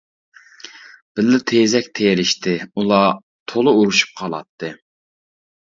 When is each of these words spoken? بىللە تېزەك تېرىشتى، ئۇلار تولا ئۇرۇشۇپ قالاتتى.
بىللە 1.19 1.39
تېزەك 1.51 1.91
تېرىشتى، 1.99 2.57
ئۇلار 2.65 3.07
تولا 3.53 3.79
ئۇرۇشۇپ 3.83 4.21
قالاتتى. 4.23 4.77